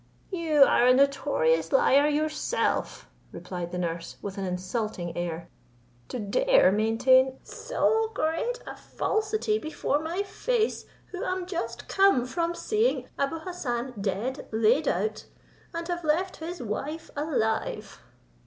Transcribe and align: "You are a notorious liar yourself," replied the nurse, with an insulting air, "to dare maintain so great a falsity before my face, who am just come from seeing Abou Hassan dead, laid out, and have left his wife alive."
"You 0.31 0.63
are 0.63 0.87
a 0.87 0.95
notorious 0.95 1.71
liar 1.71 2.07
yourself," 2.07 3.07
replied 3.31 3.71
the 3.71 3.77
nurse, 3.77 4.17
with 4.19 4.39
an 4.39 4.45
insulting 4.45 5.15
air, 5.15 5.47
"to 6.07 6.17
dare 6.17 6.71
maintain 6.71 7.37
so 7.43 8.09
great 8.15 8.59
a 8.65 8.75
falsity 8.75 9.59
before 9.59 9.99
my 9.99 10.23
face, 10.23 10.85
who 11.11 11.23
am 11.23 11.45
just 11.45 11.87
come 11.87 12.25
from 12.25 12.55
seeing 12.55 13.07
Abou 13.19 13.41
Hassan 13.41 13.93
dead, 14.01 14.47
laid 14.51 14.87
out, 14.87 15.25
and 15.71 15.87
have 15.87 16.03
left 16.03 16.37
his 16.37 16.63
wife 16.63 17.11
alive." 17.15 18.01